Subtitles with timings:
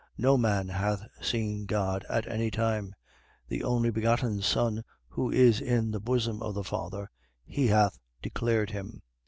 [0.17, 0.23] 1:18.
[0.23, 2.95] No man hath seen God at any time:
[3.49, 7.11] the only begotten Son who is in the Bosom of the Father,
[7.45, 9.03] he hath declared him.